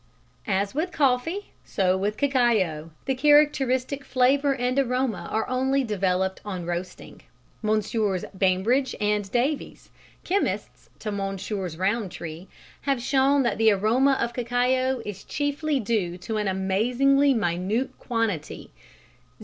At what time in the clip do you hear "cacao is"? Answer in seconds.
14.33-15.23